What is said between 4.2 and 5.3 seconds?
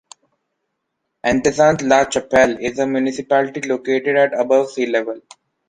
above sea level.